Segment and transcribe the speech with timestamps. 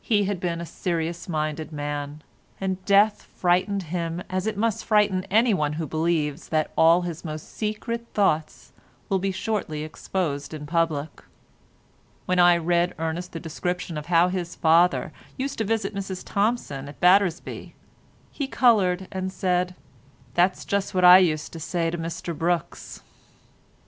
[0.00, 2.22] He had been a serious minded man,
[2.60, 7.52] and death frightened him as it must frighten anyone who believes that all his most
[7.54, 8.72] secret thoughts
[9.08, 11.22] will be shortly exposed in public.
[12.26, 16.88] When I read Ernest the description of how his father used to visit Mrs Thompson
[16.88, 17.76] at Battersby,
[18.32, 23.02] he coloured and said—"that's just what I used to say to Mr Brookes."